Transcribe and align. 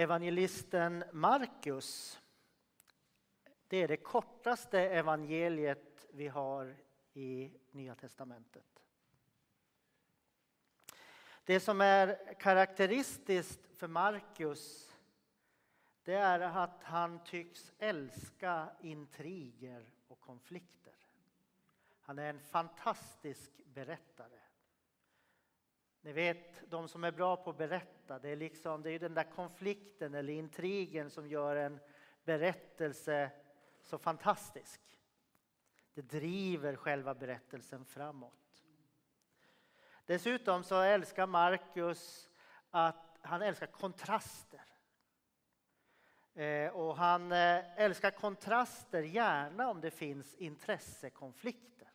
Evangelisten 0.00 1.04
Markus, 1.12 2.20
det 3.68 3.76
är 3.76 3.88
det 3.88 3.96
kortaste 3.96 4.80
evangeliet 4.80 6.06
vi 6.10 6.28
har 6.28 6.76
i 7.12 7.52
Nya 7.70 7.94
testamentet. 7.94 8.82
Det 11.44 11.60
som 11.60 11.80
är 11.80 12.34
karaktäristiskt 12.40 13.78
för 13.78 13.88
Markus 13.88 14.94
det 16.02 16.14
är 16.14 16.40
att 16.40 16.82
han 16.84 17.24
tycks 17.24 17.72
älska 17.78 18.68
intriger 18.80 19.92
och 20.08 20.20
konflikter. 20.20 20.96
Han 22.00 22.18
är 22.18 22.30
en 22.30 22.40
fantastisk 22.40 23.52
berättare. 23.64 24.38
Ni 26.02 26.12
vet, 26.12 26.70
de 26.70 26.88
som 26.88 27.04
är 27.04 27.10
bra 27.10 27.36
på 27.36 27.50
att 27.50 27.58
berätta, 27.58 28.18
det 28.18 28.28
är, 28.28 28.36
liksom, 28.36 28.82
det 28.82 28.90
är 28.90 28.98
den 28.98 29.14
där 29.14 29.30
konflikten 29.34 30.14
eller 30.14 30.32
intrigen 30.32 31.10
som 31.10 31.28
gör 31.28 31.56
en 31.56 31.80
berättelse 32.24 33.30
så 33.82 33.98
fantastisk. 33.98 34.80
Det 35.94 36.02
driver 36.02 36.76
själva 36.76 37.14
berättelsen 37.14 37.84
framåt. 37.84 38.64
Dessutom 40.06 40.64
så 40.64 40.80
älskar 40.80 41.26
Markus 41.26 42.30
att 42.70 43.18
han 43.22 43.42
älskar 43.42 43.66
kontraster. 43.66 44.64
Eh, 46.34 46.68
och 46.68 46.96
han 46.96 47.32
eh, 47.32 47.80
älskar 47.80 48.10
kontraster 48.10 49.02
gärna 49.02 49.68
om 49.68 49.80
det 49.80 49.90
finns 49.90 50.34
intressekonflikter. 50.34 51.88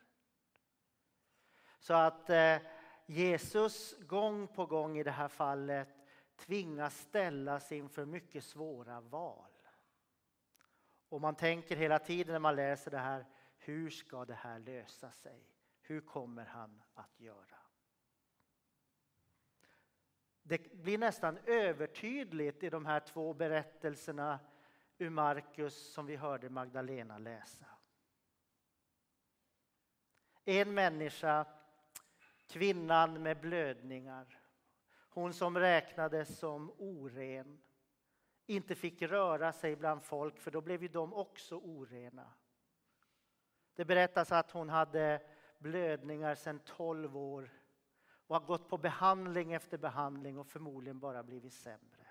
Så 1.80 1.94
att 1.94 2.30
eh, 2.30 2.58
Jesus 3.06 3.96
gång 4.00 4.48
på 4.48 4.66
gång 4.66 4.98
i 4.98 5.04
det 5.04 5.12
här 5.12 5.28
fallet 5.28 5.90
tvingas 6.36 6.98
ställas 6.98 7.72
inför 7.72 8.06
mycket 8.06 8.44
svåra 8.44 9.02
val. 9.02 9.52
Och 11.10 11.22
man 11.22 11.36
tänker 11.36 11.76
hela 11.76 12.00
tiden 12.00 12.34
när 12.34 12.40
man 12.40 12.56
läser 12.56 12.92
det 12.92 12.98
här, 12.98 13.26
hur 13.58 13.90
ska 13.90 14.26
det 14.26 14.34
här 14.34 14.60
lösa 14.60 15.12
sig? 15.12 15.50
Hur 15.82 16.02
kommer 16.02 16.46
han 16.46 16.84
att 16.94 17.20
göra? 17.20 17.58
Det 20.42 20.74
blir 20.74 20.98
nästan 20.98 21.38
övertydligt 21.46 22.64
i 22.64 22.70
de 22.70 22.86
här 22.86 23.00
två 23.00 23.34
berättelserna 23.34 24.40
ur 24.98 25.10
Markus 25.10 25.94
som 25.94 26.06
vi 26.06 26.16
hörde 26.16 26.50
Magdalena 26.50 27.18
läsa. 27.18 27.66
En 30.46 30.74
människa, 30.74 31.46
kvinnan 32.48 33.24
med 33.24 33.42
blödningar, 33.42 34.40
hon 35.10 35.34
som 35.34 35.58
räknades 35.58 36.40
som 36.40 36.72
oren, 36.78 37.62
inte 38.46 38.76
fick 38.76 39.02
röra 39.02 39.54
sig 39.54 39.76
bland 39.76 40.04
folk 40.04 40.40
för 40.40 40.52
då 40.52 40.62
blev 40.62 40.82
ju 40.82 40.88
de 40.88 41.14
också 41.14 41.56
orena. 41.56 42.34
Det 43.76 43.86
berättas 43.86 44.32
att 44.32 44.52
hon 44.52 44.70
hade 44.70 45.22
blödningar 45.60 46.36
sedan 46.36 46.60
12 46.66 47.18
år 47.18 47.50
och 48.28 48.36
har 48.36 48.46
gått 48.46 48.70
på 48.70 48.78
behandling 48.78 49.54
efter 49.54 49.78
behandling 49.78 50.38
och 50.38 50.48
förmodligen 50.48 51.00
bara 51.00 51.24
blivit 51.24 51.54
sämre. 51.54 52.08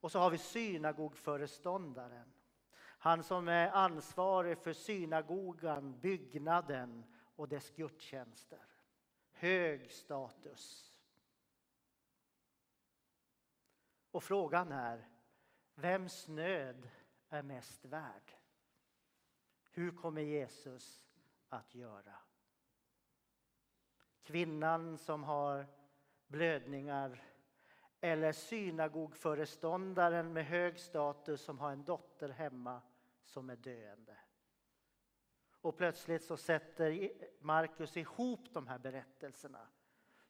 Och 0.00 0.12
så 0.12 0.18
har 0.18 0.30
vi 0.30 0.38
synagogföreståndaren. 0.38 2.32
Han 3.02 3.22
som 3.22 3.48
är 3.48 3.70
ansvarig 3.70 4.58
för 4.58 4.72
synagogan, 4.72 6.00
byggnaden 6.00 7.04
och 7.36 7.48
dess 7.48 7.70
gudstjänster. 7.70 8.64
Hög 9.32 9.92
status. 9.92 10.94
Och 14.10 14.24
frågan 14.24 14.72
är, 14.72 15.08
vems 15.74 16.28
nöd 16.28 16.88
är 17.28 17.42
mest 17.42 17.84
värd? 17.84 18.32
Hur 19.70 19.90
kommer 19.90 20.22
Jesus 20.22 21.04
att 21.48 21.74
göra? 21.74 22.14
Kvinnan 24.22 24.98
som 24.98 25.24
har 25.24 25.66
blödningar 26.26 27.22
eller 28.00 28.32
synagogföreståndaren 28.32 30.32
med 30.32 30.46
hög 30.46 30.78
status 30.78 31.40
som 31.40 31.58
har 31.58 31.72
en 31.72 31.84
dotter 31.84 32.28
hemma 32.28 32.82
som 33.30 33.50
är 33.50 33.56
döende. 33.56 34.16
Och 35.60 35.76
plötsligt 35.76 36.24
så 36.24 36.36
sätter 36.36 37.10
Markus 37.40 37.96
ihop 37.96 38.52
de 38.52 38.66
här 38.66 38.78
berättelserna 38.78 39.68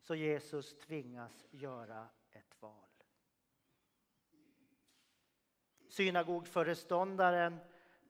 så 0.00 0.14
Jesus 0.14 0.78
tvingas 0.78 1.46
göra 1.50 2.08
ett 2.30 2.62
val. 2.62 2.74
Synagogföreståndaren, 5.88 7.58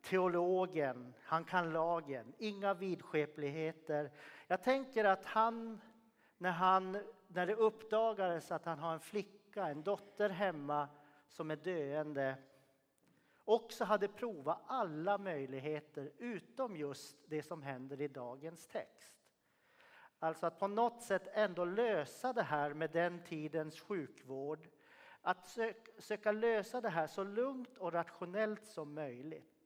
teologen, 0.02 1.14
han 1.22 1.44
kan 1.44 1.72
lagen, 1.72 2.34
inga 2.38 2.74
vidskepligheter. 2.74 4.10
Jag 4.46 4.62
tänker 4.62 5.04
att 5.04 5.24
han, 5.24 5.80
när, 6.38 6.50
han, 6.50 6.98
när 7.28 7.46
det 7.46 7.54
uppdagades 7.54 8.52
att 8.52 8.64
han 8.64 8.78
har 8.78 8.94
en 8.94 9.00
flicka, 9.00 9.66
en 9.66 9.82
dotter 9.82 10.30
hemma 10.30 10.88
som 11.28 11.50
är 11.50 11.56
döende, 11.56 12.36
också 13.50 13.84
hade 13.84 14.08
provat 14.08 14.62
alla 14.66 15.18
möjligheter 15.18 16.12
utom 16.18 16.76
just 16.76 17.16
det 17.26 17.42
som 17.42 17.62
händer 17.62 18.00
i 18.00 18.08
dagens 18.08 18.66
text. 18.66 19.12
Alltså 20.18 20.46
att 20.46 20.58
på 20.58 20.68
något 20.68 21.02
sätt 21.02 21.28
ändå 21.32 21.64
lösa 21.64 22.32
det 22.32 22.42
här 22.42 22.74
med 22.74 22.90
den 22.90 23.22
tidens 23.22 23.80
sjukvård 23.80 24.68
att 25.22 25.48
söka, 25.48 25.92
söka 25.98 26.32
lösa 26.32 26.80
det 26.80 26.88
här 26.88 27.06
så 27.06 27.24
lugnt 27.24 27.78
och 27.78 27.92
rationellt 27.92 28.66
som 28.66 28.94
möjligt. 28.94 29.60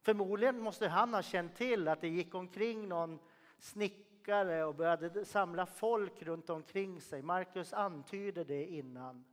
Förmodligen 0.00 0.60
måste 0.60 0.88
han 0.88 1.14
ha 1.14 1.22
känt 1.22 1.56
till 1.56 1.88
att 1.88 2.00
det 2.00 2.08
gick 2.08 2.34
omkring 2.34 2.88
någon 2.88 3.18
snickare 3.58 4.64
och 4.64 4.74
började 4.74 5.24
samla 5.24 5.66
folk 5.66 6.22
runt 6.22 6.50
omkring 6.50 7.00
sig. 7.00 7.22
Markus 7.22 7.72
antyder 7.72 8.44
det 8.44 8.66
innan. 8.66 9.24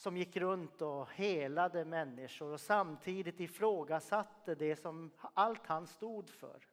Som 0.00 0.16
gick 0.16 0.36
runt 0.36 0.82
och 0.82 1.08
helade 1.10 1.84
människor 1.84 2.52
och 2.52 2.60
samtidigt 2.60 3.40
ifrågasatte 3.40 4.54
det 4.54 4.76
som 4.76 5.10
allt 5.34 5.66
han 5.66 5.86
stod 5.86 6.30
för. 6.30 6.66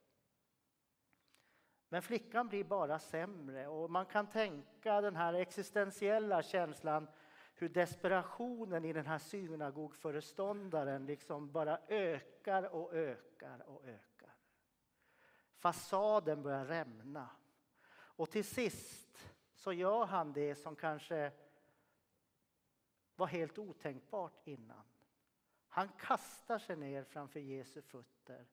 Men 1.90 2.02
flickan 2.02 2.48
blir 2.48 2.64
bara 2.64 3.00
sämre 3.00 3.68
och 3.68 3.92
man 3.92 4.06
kan 4.06 4.28
tänka 4.28 5.02
den 5.02 5.16
här 5.16 5.34
existentiella 5.34 6.44
känslan 6.44 7.08
hur 7.56 7.70
desperationen 7.70 8.86
i 8.86 8.94
den 8.94 9.06
här 9.06 9.20
synagogföreståndaren 9.20 11.06
liksom 11.06 11.52
bara 11.52 11.80
ökar 11.88 12.76
och 12.76 12.94
ökar 12.94 13.70
och 13.70 13.86
ökar. 13.86 14.36
Fasaden 15.58 16.44
börjar 16.44 16.66
rämna. 16.66 17.30
Och 17.90 18.30
till 18.30 18.46
sist 18.46 19.30
så 19.54 19.74
gör 19.74 20.06
han 20.06 20.34
det 20.34 20.56
som 20.56 20.76
kanske 20.76 21.32
var 23.18 23.28
helt 23.28 23.58
otänkbart 23.58 24.48
innan. 24.48 24.84
Han 25.68 25.90
kastar 26.00 26.60
sig 26.60 26.76
ner 26.76 27.04
framför 27.04 27.40
Jesu 27.40 27.82
fötter 27.82 28.48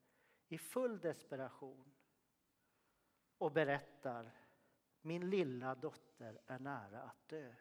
i 0.49 0.59
full 0.59 1.01
desperation 1.01 1.95
och 3.39 3.53
berättar 3.53 4.33
min 5.01 5.31
lilla 5.31 5.75
dotter 5.75 6.41
är 6.47 6.59
nära 6.59 7.03
att 7.03 7.29
dö. 7.29 7.55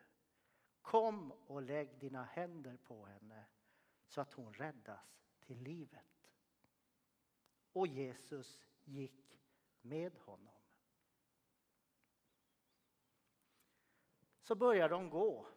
Kom 0.82 1.32
och 1.32 1.62
lägg 1.62 2.00
dina 2.00 2.24
händer 2.24 2.78
på 2.78 3.06
henne 3.06 3.46
så 4.08 4.22
att 4.22 4.34
hon 4.34 4.54
räddas 4.54 5.24
till 5.40 5.58
livet. 5.58 6.30
Och 7.74 7.88
Jesus 7.88 8.68
gick 8.84 9.40
med 9.82 10.18
honom. 10.18 10.54
Så 14.42 14.56
börjar 14.56 14.90
de 14.90 15.10
gå. 15.10 15.48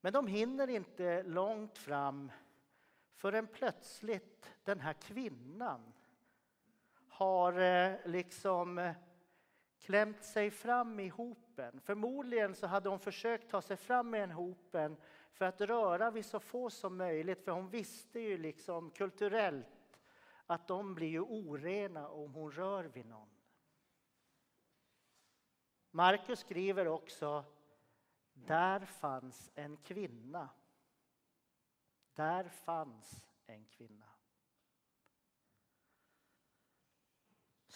Men 0.00 0.12
de 0.12 0.26
hinner 0.26 0.70
inte 0.70 1.22
långt 1.22 1.78
fram 1.78 2.32
förrän 3.14 3.46
plötsligt 3.46 4.54
den 4.64 4.80
här 4.80 4.92
kvinnan 4.92 5.92
har 7.08 7.60
eh, 7.60 7.96
liksom 8.04 8.78
eh, 8.78 8.94
klämt 9.78 10.24
sig 10.24 10.50
fram 10.50 11.00
i 11.00 11.08
hopen. 11.08 11.80
Förmodligen 11.80 12.54
så 12.54 12.66
hade 12.66 12.88
hon 12.88 12.98
försökt 12.98 13.50
ta 13.50 13.62
sig 13.62 13.76
fram 13.76 14.14
i 14.14 14.18
en 14.18 14.30
hopen 14.30 14.96
för 15.32 15.44
att 15.44 15.60
röra 15.60 16.10
vid 16.10 16.24
så 16.24 16.40
få 16.40 16.70
som 16.70 16.96
möjligt, 16.96 17.44
för 17.44 17.52
hon 17.52 17.68
visste 17.68 18.20
ju 18.20 18.38
liksom 18.38 18.90
kulturellt 18.90 20.00
att 20.46 20.68
de 20.68 20.94
blir 20.94 21.08
ju 21.08 21.20
orena 21.20 22.08
om 22.08 22.34
hon 22.34 22.52
rör 22.52 22.84
vid 22.84 23.06
någon. 23.06 23.28
Markus 25.90 26.40
skriver 26.40 26.88
också 26.88 27.44
där 28.46 28.80
fanns 28.80 29.50
en 29.54 29.76
kvinna. 29.76 30.48
Där 32.14 32.48
fanns 32.48 33.24
en 33.46 33.64
kvinna. 33.64 34.08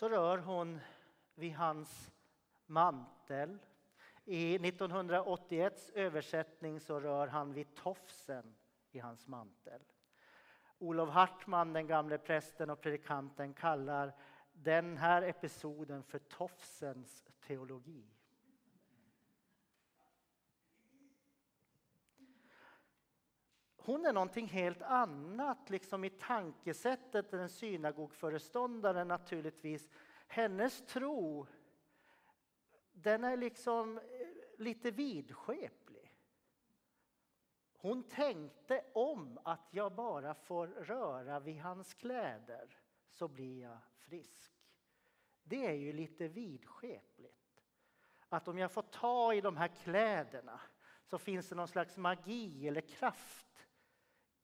så 0.03 0.09
rör 0.09 0.39
hon 0.39 0.81
vid 1.35 1.55
hans 1.55 2.13
mantel 2.67 3.59
I 4.25 4.55
1981 4.55 5.91
översättning 5.95 6.81
så 6.81 7.01
rör 7.01 7.27
han 7.27 7.53
vid 7.53 7.75
tofsen 7.75 8.55
i 8.91 8.99
hans 8.99 9.27
mantel. 9.27 9.81
Olof 10.79 11.09
Hartman, 11.09 11.73
den 11.73 11.87
gamle 11.87 12.19
prästen 12.19 12.71
och 12.71 12.81
predikanten, 12.81 13.55
kallar 13.55 14.15
den 14.53 14.97
här 14.97 15.23
episoden 15.23 16.03
för 16.03 16.19
tofsens 16.19 17.25
teologi. 17.47 18.05
Hon 23.85 24.07
är 24.07 24.13
någonting 24.13 24.47
helt 24.47 24.83
annat 24.83 25.71
liksom 25.71 26.05
i 26.05 26.11
tankesättet 26.11 27.33
än 27.33 27.49
synagogföreståndaren 27.49 29.09
naturligtvis. 29.09 29.89
Hennes 30.27 30.87
tro 30.87 31.47
den 32.93 33.25
är 33.25 33.37
liksom 33.37 33.99
eh, 33.99 34.03
lite 34.59 34.91
vidskeplig. 34.91 36.15
Hon 37.73 38.03
tänkte 38.03 38.85
om 38.93 39.39
att 39.43 39.69
jag 39.71 39.93
bara 39.93 40.35
får 40.35 40.67
röra 40.67 41.41
vid 41.41 41.61
hans 41.61 41.95
kläder 41.95 42.79
så 43.11 43.29
blir 43.29 43.63
jag 43.63 43.79
frisk. 43.97 44.53
Det 45.43 45.67
är 45.67 45.73
ju 45.73 45.93
lite 45.93 46.29
vidskepligt. 46.29 47.63
Att 48.29 48.49
om 48.49 48.59
jag 48.59 48.73
får 48.73 48.83
ta 48.83 49.35
i 49.35 49.41
de 49.41 49.57
här 49.57 49.69
kläderna 49.69 50.61
så 51.05 51.19
finns 51.19 51.49
det 51.49 51.55
någon 51.55 51.69
slags 51.69 51.97
magi 51.97 52.69
eller 52.69 52.81
kraft 52.81 53.52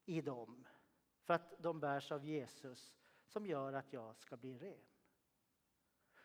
i 0.09 0.21
dem 0.21 0.67
för 1.21 1.33
att 1.33 1.53
de 1.59 1.79
bärs 1.79 2.11
av 2.11 2.25
Jesus 2.25 2.93
som 3.25 3.45
gör 3.45 3.73
att 3.73 3.93
jag 3.93 4.17
ska 4.17 4.37
bli 4.37 4.57
ren. 4.57 4.85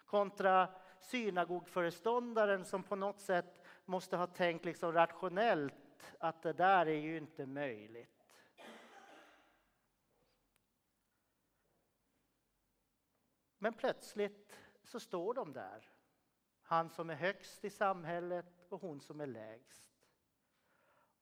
Kontra 0.04 0.74
synagogföreståndaren 1.00 2.64
som 2.64 2.82
på 2.82 2.96
något 2.96 3.20
sätt 3.20 3.64
måste 3.84 4.16
ha 4.16 4.26
tänkt 4.26 4.64
liksom 4.64 4.92
rationellt 4.92 6.14
att 6.18 6.42
det 6.42 6.52
där 6.52 6.86
är 6.86 7.00
ju 7.00 7.16
inte 7.16 7.46
möjligt. 7.46 8.26
Men 13.58 13.74
plötsligt 13.74 14.56
så 14.82 15.00
står 15.00 15.34
de 15.34 15.52
där. 15.52 15.90
Han 16.62 16.90
som 16.90 17.10
är 17.10 17.14
högst 17.14 17.64
i 17.64 17.70
samhället 17.70 18.66
och 18.68 18.80
hon 18.80 19.00
som 19.00 19.20
är 19.20 19.26
lägst. 19.26 19.84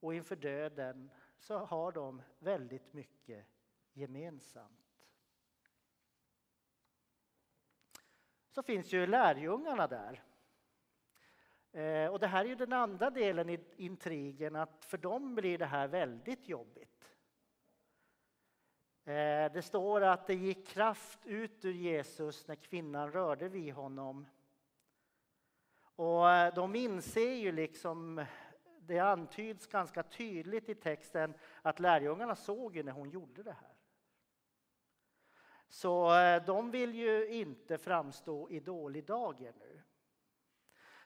Och 0.00 0.14
inför 0.14 0.36
döden 0.36 1.10
så 1.42 1.58
har 1.58 1.92
de 1.92 2.22
väldigt 2.38 2.92
mycket 2.92 3.46
gemensamt. 3.92 5.06
Så 8.50 8.62
finns 8.62 8.92
ju 8.92 9.06
lärjungarna 9.06 9.86
där. 9.86 10.22
Eh, 11.72 12.12
och 12.12 12.18
det 12.18 12.26
här 12.26 12.44
är 12.44 12.48
ju 12.48 12.54
den 12.54 12.72
andra 12.72 13.10
delen 13.10 13.50
i 13.50 13.60
intrigen, 13.76 14.56
att 14.56 14.84
för 14.84 14.98
dem 14.98 15.34
blir 15.34 15.58
det 15.58 15.66
här 15.66 15.88
väldigt 15.88 16.48
jobbigt. 16.48 17.16
Eh, 19.04 19.52
det 19.52 19.62
står 19.64 20.00
att 20.00 20.26
det 20.26 20.34
gick 20.34 20.66
kraft 20.66 21.26
ut 21.26 21.64
ur 21.64 21.72
Jesus 21.72 22.48
när 22.48 22.56
kvinnan 22.56 23.12
rörde 23.12 23.48
vid 23.48 23.74
honom. 23.74 24.26
Och 25.96 26.30
eh, 26.30 26.54
de 26.54 26.74
inser 26.74 27.34
ju 27.34 27.52
liksom, 27.52 28.24
det 28.86 28.98
antyds 28.98 29.66
ganska 29.66 30.02
tydligt 30.02 30.68
i 30.68 30.74
texten 30.74 31.34
att 31.62 31.80
lärjungarna 31.80 32.36
såg 32.36 32.76
ju 32.76 32.82
när 32.82 32.92
hon 32.92 33.10
gjorde 33.10 33.42
det 33.42 33.52
här. 33.52 33.74
Så 35.68 36.14
eh, 36.14 36.44
de 36.44 36.70
vill 36.70 36.94
ju 36.94 37.26
inte 37.28 37.78
framstå 37.78 38.50
i 38.50 38.60
dålig 38.60 39.04
dager 39.04 39.52
nu. 39.58 39.82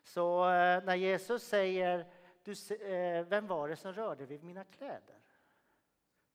Så 0.03 0.45
eh, 0.45 0.85
när 0.85 0.95
Jesus 0.95 1.43
säger 1.43 2.13
du, 2.43 2.53
eh, 2.77 3.27
vem 3.27 3.47
var 3.47 3.69
det 3.69 3.77
som 3.77 3.93
rörde 3.93 4.27
vid 4.27 4.43
mina 4.43 4.65
kläder? 4.65 5.21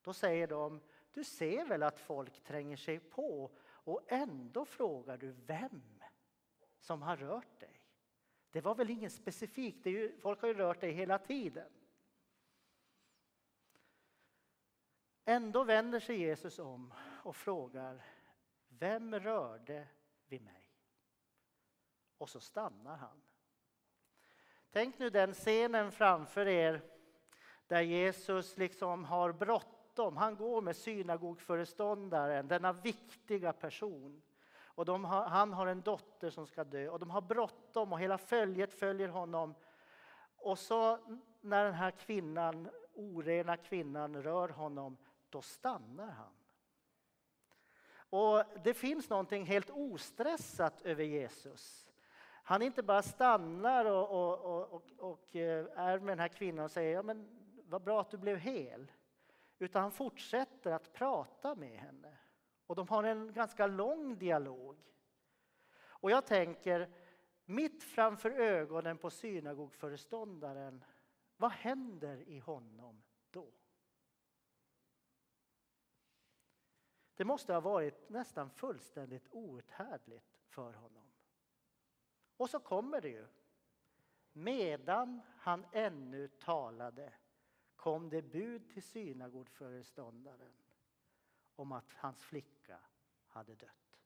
Då 0.02 0.12
säger 0.12 0.46
de 0.46 0.80
du 1.12 1.24
ser 1.24 1.64
väl 1.64 1.82
att 1.82 1.98
folk 1.98 2.40
tränger 2.44 2.76
sig 2.76 2.98
på 2.98 3.50
och 3.64 4.00
ändå 4.08 4.64
frågar 4.64 5.16
du 5.16 5.32
vem 5.46 6.02
som 6.80 7.02
har 7.02 7.16
rört 7.16 7.60
dig. 7.60 7.81
Det 8.52 8.60
var 8.60 8.74
väl 8.74 8.90
inget 8.90 9.12
specifikt, 9.12 9.86
ju, 9.86 10.18
folk 10.20 10.40
har 10.40 10.48
ju 10.48 10.54
rört 10.54 10.80
dig 10.80 10.92
hela 10.92 11.18
tiden. 11.18 11.72
Ändå 15.24 15.64
vänder 15.64 16.00
sig 16.00 16.18
Jesus 16.18 16.58
om 16.58 16.94
och 17.22 17.36
frågar 17.36 18.04
Vem 18.68 19.20
rörde 19.20 19.88
vid 20.26 20.42
mig? 20.42 20.68
Och 22.18 22.28
så 22.28 22.40
stannar 22.40 22.96
han. 22.96 23.22
Tänk 24.70 24.98
nu 24.98 25.10
den 25.10 25.34
scenen 25.34 25.92
framför 25.92 26.48
er 26.48 26.82
där 27.66 27.80
Jesus 27.80 28.56
liksom 28.56 29.04
har 29.04 29.32
bråttom 29.32 29.82
bråttom. 29.92 30.16
Han 30.16 30.36
går 30.36 30.62
med 30.62 30.76
synagogföreståndaren, 30.76 32.48
denna 32.48 32.72
viktiga 32.72 33.52
person. 33.52 34.22
Och 34.74 34.86
har, 34.86 35.24
han 35.24 35.52
har 35.52 35.66
en 35.66 35.82
dotter 35.82 36.30
som 36.30 36.46
ska 36.46 36.64
dö 36.64 36.88
och 36.88 36.98
de 36.98 37.10
har 37.10 37.20
bråttom 37.20 37.92
och 37.92 38.00
hela 38.00 38.18
följet 38.18 38.72
följer 38.72 39.08
honom. 39.08 39.54
Och 40.36 40.58
så 40.58 40.98
när 41.40 41.64
den 41.64 41.74
här 41.74 41.90
kvinnan, 41.90 42.70
orena 42.94 43.56
kvinnan 43.56 44.22
rör 44.22 44.48
honom, 44.48 44.96
då 45.30 45.42
stannar 45.42 46.10
han. 46.10 46.32
Och 47.94 48.44
det 48.64 48.74
finns 48.74 49.10
någonting 49.10 49.46
helt 49.46 49.70
ostressat 49.70 50.82
över 50.82 51.04
Jesus. 51.04 51.88
Han 52.44 52.62
inte 52.62 52.82
bara 52.82 53.02
stannar 53.02 53.84
och, 53.84 54.10
och, 54.10 54.72
och, 54.74 54.82
och, 54.98 55.36
eh, 55.36 55.66
är 55.76 55.98
med 55.98 56.12
den 56.12 56.18
här 56.18 56.28
kvinnan 56.28 56.64
och 56.64 56.70
säger 56.70 56.94
ja, 56.94 57.02
men 57.02 57.28
vad 57.64 57.82
bra 57.82 58.00
att 58.00 58.10
du 58.10 58.16
blev 58.16 58.36
hel. 58.36 58.92
Utan 59.58 59.82
han 59.82 59.92
fortsätter 59.92 60.72
att 60.72 60.92
prata 60.92 61.54
med 61.54 61.78
henne. 61.78 62.16
Och 62.72 62.76
de 62.76 62.88
har 62.88 63.04
en 63.04 63.32
ganska 63.32 63.66
lång 63.66 64.18
dialog. 64.18 64.76
Och 65.74 66.10
jag 66.10 66.26
tänker, 66.26 66.90
mitt 67.44 67.84
framför 67.84 68.30
ögonen 68.30 68.98
på 68.98 69.10
synagogföreståndaren, 69.10 70.84
vad 71.36 71.50
händer 71.50 72.28
i 72.28 72.38
honom 72.38 73.02
då? 73.30 73.52
Det 77.14 77.24
måste 77.24 77.52
ha 77.52 77.60
varit 77.60 78.08
nästan 78.08 78.50
fullständigt 78.50 79.28
outhärdligt 79.30 80.38
för 80.46 80.72
honom. 80.72 81.12
Och 82.36 82.50
så 82.50 82.60
kommer 82.60 83.00
det 83.00 83.08
ju. 83.08 83.26
Medan 84.32 85.20
han 85.38 85.66
ännu 85.72 86.28
talade 86.28 87.12
kom 87.76 88.08
det 88.08 88.22
bud 88.22 88.70
till 88.70 88.82
synagogföreståndaren 88.82 90.61
om 91.56 91.72
att 91.72 91.92
hans 91.94 92.22
flicka 92.22 92.78
hade 93.26 93.54
dött. 93.54 94.00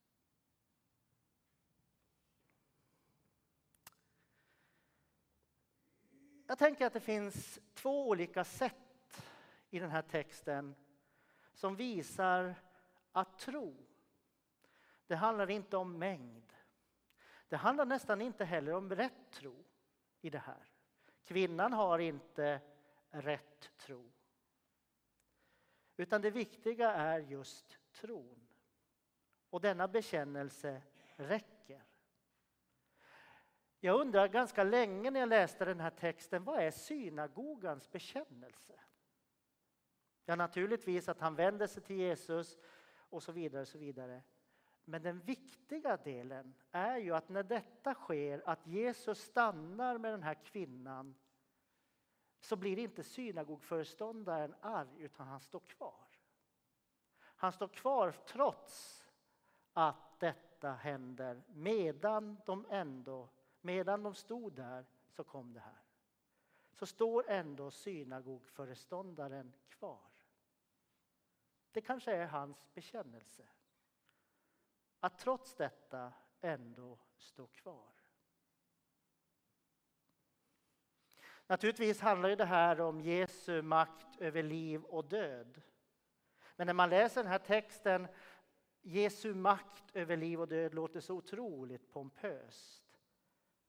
Jag 6.47 6.59
tänker 6.59 6.87
att 6.87 6.93
det 6.93 7.00
finns 7.00 7.59
två 7.75 8.09
olika 8.09 8.45
sätt 8.45 9.23
i 9.71 9.79
den 9.79 9.91
här 9.91 10.03
texten 10.03 10.75
som 11.55 11.76
visar 11.76 12.55
att 13.12 13.38
tro, 13.38 13.87
det 15.07 15.17
handlar 15.17 15.50
inte 15.50 15.76
om 15.76 15.99
mängd. 15.99 16.53
Det 17.49 17.57
handlar 17.57 17.87
nästan 17.87 18.21
inte 18.23 18.45
heller 18.45 18.73
om 18.73 18.91
rätt 18.91 19.31
tro 19.31 19.65
i 20.21 20.31
det 20.31 20.38
här. 20.38 20.69
Kvinnan 21.25 21.73
har 21.73 21.99
inte 21.99 22.61
rätt 23.11 23.71
tro. 23.76 24.12
Utan 25.97 26.23
det 26.23 26.31
viktiga 26.31 26.93
är 26.93 27.19
just 27.19 27.79
tron. 27.93 28.49
Och 29.50 29.61
denna 29.61 29.88
bekännelse 29.88 30.83
räcker. 31.17 31.83
Jag 33.81 34.00
undrar 34.00 34.29
ganska 34.29 34.65
länge 34.65 35.11
när 35.11 35.21
jag 35.21 35.29
läste 35.29 35.65
den 35.65 35.81
här 35.81 35.91
texten, 35.91 36.45
vad 36.45 36.62
är 36.62 36.71
synagogans 36.71 37.91
bekännelse? 37.91 38.81
Ja, 40.25 40.37
naturligtvis 40.37 41.09
att 41.09 41.21
han 41.21 41.35
vänder 41.35 41.67
sig 41.67 41.83
till 41.83 41.97
Jesus 41.97 42.59
och 42.97 43.23
så 43.23 43.33
vidare. 43.33 43.62
Och 43.62 43.69
så 43.69 43.79
vidare. 43.79 44.23
Men 44.85 45.03
den 45.03 45.21
viktiga 45.21 45.97
delen 45.97 46.55
är 46.71 46.97
ju 46.97 47.15
att 47.15 47.29
när 47.29 47.43
detta 47.43 47.95
sker, 47.95 48.43
att 48.47 48.67
Jesus 48.67 49.19
stannar 49.19 49.99
med 49.99 50.12
den 50.12 50.23
här 50.23 50.35
kvinnan 50.35 51.15
så 52.47 52.57
blir 52.57 52.79
inte 52.79 53.03
synagogföreståndaren 53.03 54.55
arg, 54.61 54.88
utan 54.99 55.26
han 55.26 55.41
står 55.41 55.61
kvar. 55.61 56.07
Han 57.19 57.53
står 57.53 57.69
kvar 57.69 58.12
trots 58.26 59.05
att 59.73 60.21
detta 60.21 60.73
händer. 60.73 61.43
Medan 61.49 62.41
de 62.47 62.67
ändå, 62.71 63.29
medan 63.61 64.03
de 64.03 64.15
stod 64.15 64.53
där 64.53 64.87
så 65.09 65.25
kom 65.25 65.53
det 65.53 65.61
här. 65.61 65.83
Så 66.73 66.87
står 66.87 67.31
ändå 67.31 67.71
synagogföreståndaren 67.71 69.53
kvar. 69.69 70.11
Det 71.73 71.81
kanske 71.81 72.12
är 72.12 72.26
hans 72.26 72.75
bekännelse. 72.75 73.49
Att 75.00 75.19
trots 75.19 75.55
detta 75.55 76.12
ändå 76.41 76.99
stå 77.17 77.47
kvar. 77.47 77.96
Naturligtvis 81.47 82.00
handlar 82.00 82.37
det 82.37 82.45
här 82.45 82.81
om 82.81 83.00
Jesu 83.00 83.62
makt 83.62 84.17
över 84.19 84.43
liv 84.43 84.83
och 84.85 85.05
död. 85.05 85.62
Men 86.57 86.67
när 86.67 86.75
man 86.75 86.91
läser 86.91 87.23
den 87.23 87.33
här 87.33 87.38
texten, 87.38 88.09
Jesu 88.83 89.35
makt 89.35 89.97
över 89.97 90.17
liv 90.17 90.41
och 90.41 90.49
död 90.49 90.75
låter 90.75 91.00
så 91.00 91.15
otroligt 91.15 91.93
pompöst. 91.93 92.83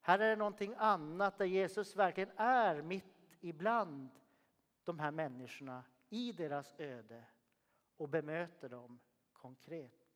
Här 0.01 0.19
är 0.19 0.29
det 0.29 0.36
någonting 0.36 0.75
annat 0.77 1.38
där 1.38 1.46
Jesus 1.46 1.96
verkligen 1.96 2.31
är 2.38 2.81
mitt 2.81 3.38
ibland 3.39 4.10
de 4.84 5.00
här 5.00 5.12
människorna 5.12 5.84
i 6.10 6.31
deras 6.31 6.75
öde 6.77 7.24
och 7.98 8.10
bemöter 8.10 8.69
dem 8.69 9.00
konkret. 9.34 10.06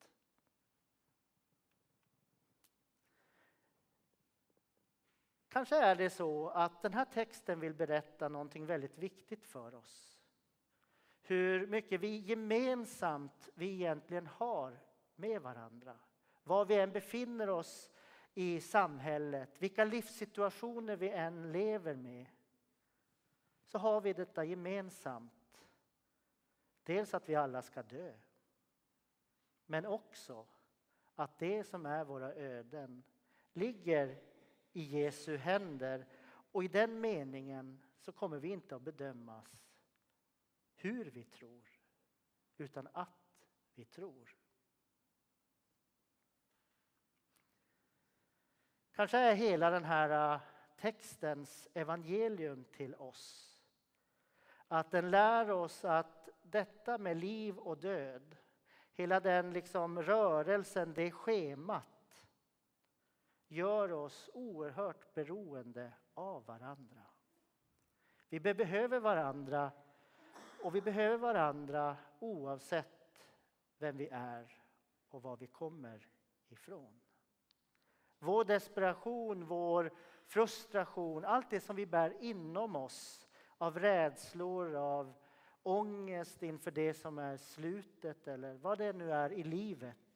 Kanske 5.51 5.75
är 5.75 5.96
det 5.96 6.10
så 6.10 6.50
att 6.50 6.81
den 6.81 6.93
här 6.93 7.05
texten 7.05 7.60
vill 7.60 7.74
berätta 7.74 8.29
någonting 8.29 8.65
väldigt 8.65 8.98
viktigt 8.98 9.46
för 9.46 9.75
oss. 9.75 10.22
Hur 11.22 11.67
mycket 11.67 12.01
vi 12.01 12.17
gemensamt 12.17 13.50
vi 13.53 13.74
egentligen 13.74 14.27
har 14.27 14.79
med 15.15 15.41
varandra. 15.41 15.98
Var 16.43 16.65
vi 16.65 16.79
än 16.79 16.91
befinner 16.91 17.50
oss 17.50 17.91
i 18.34 18.62
samhället, 18.62 19.62
vilka 19.62 19.86
livssituationer 19.86 20.96
vi 20.96 21.10
än 21.10 21.51
lever 21.51 21.96
med. 21.96 22.25
Så 23.65 23.77
har 23.77 24.01
vi 24.01 24.13
detta 24.13 24.43
gemensamt. 24.43 25.65
Dels 26.84 27.13
att 27.13 27.29
vi 27.29 27.36
alla 27.36 27.62
ska 27.62 27.84
dö. 27.84 28.13
Men 29.65 29.86
också 29.86 30.46
att 31.15 31.39
det 31.39 31.63
som 31.63 31.86
är 31.86 32.03
våra 32.03 32.34
öden 32.34 33.03
ligger 33.53 34.31
i 34.74 34.82
Jesu 34.82 35.38
händer. 35.38 36.06
Och 36.51 36.63
i 36.63 36.68
den 36.68 37.01
meningen 37.01 37.82
så 38.00 38.12
kommer 38.12 38.38
vi 38.38 38.50
inte 38.50 38.75
att 38.75 38.82
bedömas 38.82 39.72
hur 40.75 41.06
vi 41.06 41.24
tror, 41.24 41.70
utan 42.58 42.88
att 42.94 43.46
vi 43.75 43.86
tror. 43.86 44.36
Kanske 48.92 49.18
är 49.18 49.36
hela 49.36 49.70
den 49.70 49.84
här 49.84 50.34
äh, 50.34 50.42
textens 50.78 51.68
evangelium 51.74 52.66
till 52.72 52.96
oss. 52.96 53.48
Att 54.68 54.92
den 54.92 55.12
lär 55.12 55.51
oss 55.51 55.86
att 55.86 56.30
detta 56.42 56.98
med 56.98 57.18
liv 57.18 57.58
och 57.58 57.78
död, 57.78 58.38
hela 58.94 59.20
den 59.20 59.54
liksom 59.54 60.01
rörelsen, 60.01 60.94
det 60.94 61.12
schemat 61.12 61.90
gör 63.51 63.91
oss 63.91 64.29
oerhört 64.34 65.13
beroende 65.13 65.93
av 66.13 66.46
varandra. 66.46 67.01
Vi 68.29 68.39
behöver 68.39 69.00
varandra 69.00 69.72
och 70.63 70.75
vi 70.75 70.81
behöver 70.81 71.17
varandra 71.17 71.98
oavsett 72.20 73.27
vem 73.77 73.98
vi 73.98 74.08
är 74.12 74.63
och 75.10 75.22
var 75.22 75.38
vi 75.38 75.48
kommer 75.48 76.08
ifrån. 76.50 77.00
Vår 78.20 78.43
desperation, 78.43 79.46
vår 79.46 79.91
frustration, 80.25 81.25
allt 81.25 81.50
det 81.50 81.60
som 81.60 81.75
vi 81.75 81.86
bär 81.86 82.17
inom 82.20 82.75
oss 82.75 83.27
av 83.58 83.79
rädslor, 83.79 84.75
av 84.75 85.13
ångest 85.63 86.43
inför 86.43 86.72
det 86.72 86.93
som 86.93 87.17
är 87.17 87.38
slutet 87.38 88.27
eller 88.27 88.53
vad 88.53 88.77
det 88.77 88.93
nu 88.93 89.12
är 89.12 89.31
i 89.31 89.43
livet 89.43 90.11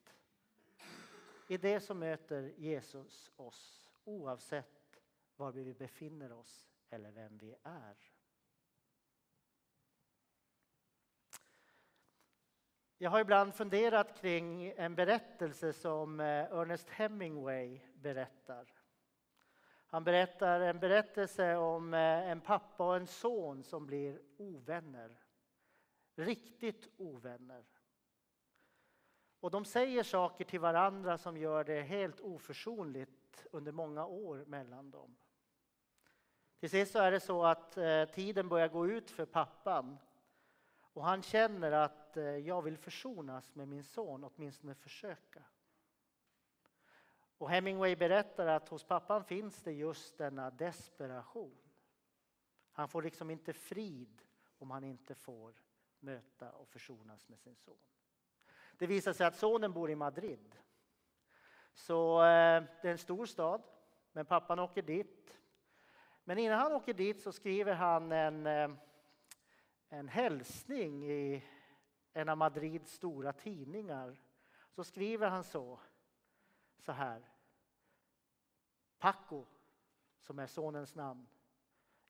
i 1.47 1.57
det 1.57 1.79
som 1.79 1.99
möter 1.99 2.53
Jesus 2.57 3.31
oss 3.35 3.89
oavsett 4.03 5.01
var 5.35 5.51
vi 5.51 5.73
befinner 5.73 6.31
oss 6.31 6.67
eller 6.89 7.11
vem 7.11 7.37
vi 7.37 7.55
är. 7.63 7.95
Jag 12.97 13.09
har 13.09 13.19
ibland 13.19 13.55
funderat 13.55 14.21
kring 14.21 14.73
en 14.77 14.95
berättelse 14.95 15.73
som 15.73 16.19
eh, 16.19 16.25
Ernest 16.25 16.89
Hemingway 16.89 17.79
berättar. 17.93 18.67
Han 19.87 20.03
berättar 20.03 20.59
en 20.59 20.79
berättelse 20.79 21.55
om 21.55 21.93
eh, 21.93 21.99
en 21.99 22.41
pappa 22.41 22.87
och 22.87 22.95
en 22.95 23.07
son 23.07 23.63
som 23.63 23.85
blir 23.85 24.21
ovänner. 24.37 25.19
Riktigt 26.15 26.89
ovänner. 26.97 27.74
Och 29.45 29.51
de 29.51 29.65
säger 29.65 30.03
saker 30.03 30.45
till 30.45 30.59
varandra 30.59 31.17
som 31.17 31.37
gör 31.37 31.63
det 31.63 31.81
helt 31.81 32.19
oförsonligt 32.19 33.47
under 33.51 33.71
många 33.71 34.05
år 34.05 34.45
mellan 34.47 34.91
dem. 34.91 35.15
Till 36.59 36.69
sist 36.69 36.91
så 36.91 36.99
är 36.99 37.11
det 37.11 37.19
så 37.19 37.45
att 37.45 37.77
eh, 37.77 38.05
tiden 38.05 38.49
börjar 38.49 38.67
gå 38.67 38.87
ut 38.87 39.11
för 39.11 39.25
pappan. 39.25 39.97
Och 40.77 41.05
han 41.05 41.21
känner 41.23 41.71
att 41.71 42.17
eh, 42.17 42.23
jag 42.23 42.61
vill 42.61 42.77
försonas 42.77 43.55
med 43.55 43.67
min 43.67 43.83
son, 43.83 44.23
åtminstone 44.23 44.75
försöka. 44.75 45.43
Och 47.37 47.49
Hemingway 47.49 47.95
berättar 47.95 48.47
att 48.47 48.69
hos 48.69 48.83
pappan 48.83 49.23
finns 49.23 49.63
det 49.63 49.73
just 49.73 50.17
denna 50.17 50.51
desperation. 50.51 51.57
Han 52.71 52.89
får 52.89 53.01
liksom 53.01 53.29
inte 53.29 53.53
frid 53.53 54.21
om 54.57 54.71
han 54.71 54.83
inte 54.83 55.15
får 55.15 55.53
möta 55.99 56.51
och 56.51 56.67
försonas 56.67 57.27
med 57.29 57.39
sin 57.39 57.55
son. 57.55 57.77
Det 58.77 58.87
visar 58.87 59.13
sig 59.13 59.27
att 59.27 59.35
sonen 59.35 59.73
bor 59.73 59.89
i 59.89 59.95
Madrid. 59.95 60.55
Så 61.73 62.19
eh, 62.19 62.63
det 62.81 62.87
är 62.87 62.91
en 62.91 62.97
stor 62.97 63.25
stad, 63.25 63.61
men 64.11 64.25
pappan 64.25 64.59
åker 64.59 64.81
dit. 64.81 65.37
Men 66.23 66.37
innan 66.37 66.59
han 66.59 66.71
åker 66.71 66.93
dit 66.93 67.21
så 67.21 67.31
skriver 67.31 67.73
han 67.73 68.11
en, 68.11 68.47
eh, 68.47 68.69
en 69.89 70.07
hälsning 70.07 71.11
i 71.11 71.43
en 72.13 72.29
av 72.29 72.37
Madrids 72.37 72.91
stora 72.91 73.33
tidningar. 73.33 74.17
Så 74.69 74.83
skriver 74.83 75.29
han 75.29 75.43
så, 75.43 75.79
så 76.79 76.91
här. 76.91 77.29
Paco, 78.99 79.45
som 80.21 80.39
är 80.39 80.47
sonens 80.47 80.95
namn. 80.95 81.27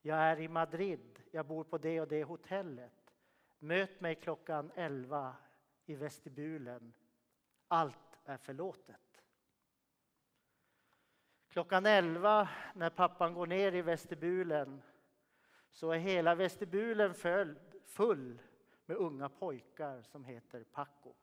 Jag 0.01 0.17
är 0.17 0.39
i 0.39 0.48
Madrid, 0.48 1.24
jag 1.31 1.45
bor 1.45 1.63
på 1.63 1.77
det 1.77 2.01
och 2.01 2.07
det 2.07 2.24
hotellet. 2.24 3.13
Möt 3.60 4.01
mig 4.01 4.15
klockan 4.15 4.72
11 4.75 5.36
i 5.86 5.96
vestibulen. 5.96 6.94
Allt 7.68 8.20
är 8.25 8.38
förlåtet. 8.38 9.24
Klockan 11.48 11.86
elva 11.86 12.50
när 12.74 12.89
pappan 12.89 13.34
går 13.34 13.48
ner 13.48 13.75
i 13.75 13.82
vestibulen 13.82 14.82
så 15.70 15.92
är 15.92 15.98
hela 15.98 16.36
vestibulen 16.36 17.13
full 17.86 18.39
med 18.86 18.98
unga 18.98 19.30
pojkar 19.30 20.01
som 20.01 20.25
heter 20.25 20.63
Paco. 20.63 21.13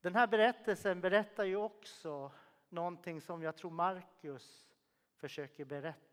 Den 0.00 0.14
här 0.14 0.26
berättelsen 0.26 1.00
berättar 1.00 1.44
ju 1.44 1.56
också 1.56 2.32
någonting 2.68 3.20
som 3.20 3.42
jag 3.42 3.56
tror 3.56 3.70
Markus 3.70 4.68
försöker 5.16 5.64
berätta 5.64 6.11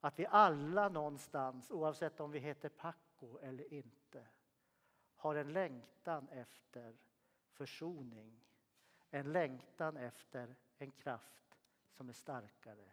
att 0.00 0.18
vi 0.18 0.26
alla 0.26 0.88
någonstans, 0.88 1.70
oavsett 1.70 2.20
om 2.20 2.30
vi 2.30 2.38
heter 2.38 2.68
Paco 2.68 3.38
eller 3.38 3.72
inte, 3.72 4.26
har 5.16 5.34
en 5.34 5.52
längtan 5.52 6.28
efter 6.28 6.98
försoning. 7.50 8.44
En 9.10 9.32
längtan 9.32 9.96
efter 9.96 10.56
en 10.78 10.90
kraft 10.90 11.58
som 11.90 12.08
är 12.08 12.12
starkare 12.12 12.92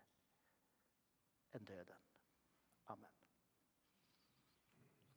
än 1.51 1.63
döden. 1.63 1.97
Amen. 2.83 3.16